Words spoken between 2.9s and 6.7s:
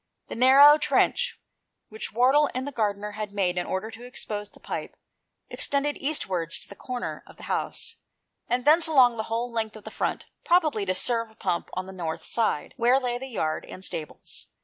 had made in order to expose the pipe, extended eastwards to